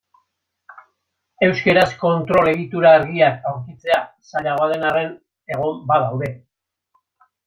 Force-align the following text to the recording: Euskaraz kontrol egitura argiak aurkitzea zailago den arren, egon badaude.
Euskaraz 1.47 1.91
kontrol 2.03 2.49
egitura 2.53 2.93
argiak 2.99 3.45
aurkitzea 3.51 3.99
zailago 4.31 4.71
den 4.71 4.87
arren, 4.89 5.13
egon 5.57 5.81
badaude. 5.93 6.31